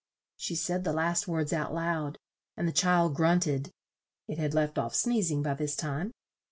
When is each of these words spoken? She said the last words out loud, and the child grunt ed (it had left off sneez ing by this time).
She 0.35 0.55
said 0.55 0.83
the 0.83 0.93
last 0.93 1.27
words 1.27 1.53
out 1.53 1.75
loud, 1.75 2.17
and 2.57 2.67
the 2.67 2.71
child 2.71 3.13
grunt 3.13 3.45
ed 3.45 3.69
(it 4.27 4.39
had 4.39 4.55
left 4.55 4.79
off 4.79 4.95
sneez 4.95 5.29
ing 5.29 5.43
by 5.43 5.53
this 5.53 5.75
time). 5.75 6.11